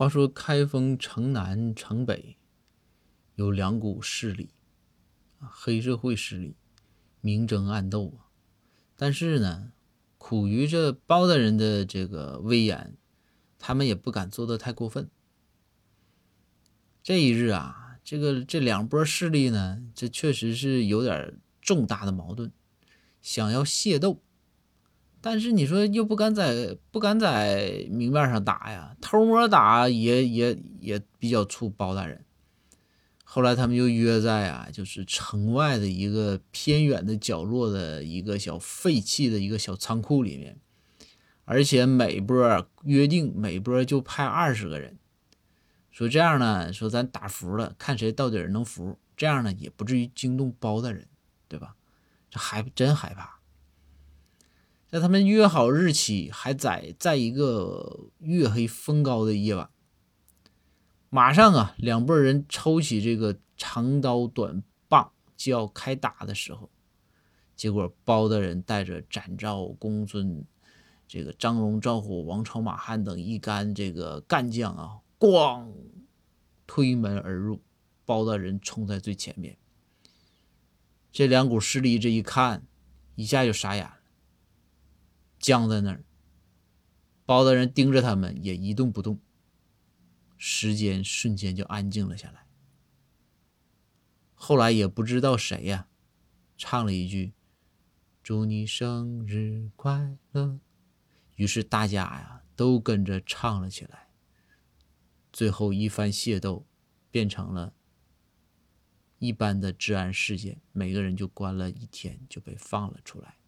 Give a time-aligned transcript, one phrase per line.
[0.00, 2.38] 话说开封城南城北
[3.34, 4.48] 有两股势力，
[5.38, 6.56] 黑社会势力，
[7.20, 8.32] 明争暗斗啊。
[8.96, 9.72] 但是呢，
[10.16, 12.96] 苦于这包大人的这个威严，
[13.58, 15.10] 他们也不敢做的太过分。
[17.02, 22.50] 这一日啊，这个这两波势力呢，这确实是有点重大的矛盾，
[23.20, 24.22] 想要械斗。
[25.20, 32.24] 但是你说又不敢在不敢在明面上打呀，偷摸打也也也比较怵包大人。
[33.24, 40.58] 后来他们就约在啊，就是城外的一个偏远的角落的一个小废弃的一个小仓库里面，
[41.44, 44.98] 而且每波约定每波就派二十个人，
[45.90, 51.06] 说这样呢，说咱打服了，看谁到底能服，这样呢也不至于惊动包大人，
[51.46, 51.76] 对吧？
[52.30, 53.39] 这还真害怕。
[54.90, 59.70] 在他们约好日期，还在在一个月黑风高的夜晚，
[61.08, 66.68] 马上啊，两拨人抽起这个长刀短棒就要开打的时候，
[67.54, 70.44] 结果包大人带着展昭、公孙、
[71.06, 75.72] 这个张龙、赵虎、王朝、马汉等一干这个干将啊，咣
[76.66, 77.62] 推门而入，
[78.04, 79.56] 包大人冲在最前面。
[81.12, 82.66] 这两股势力这一看，
[83.14, 83.99] 一下就傻眼了。
[85.40, 86.04] 僵在那儿，
[87.24, 89.20] 包大人盯着他们，也一动不动。
[90.36, 92.46] 时间瞬间就安静了下来。
[94.34, 95.88] 后来也不知道谁呀，
[96.56, 97.34] 唱了一句
[98.22, 100.60] ：“祝你生日快乐。”
[101.36, 104.08] 于是大家呀都跟着唱了起来。
[105.32, 106.66] 最后一番械斗，
[107.10, 107.74] 变成了
[109.18, 113.39] 一般的治安事件，每个人就关了一天，就被放了出来。